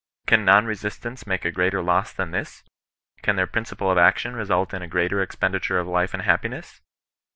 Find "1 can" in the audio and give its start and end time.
3.17-3.35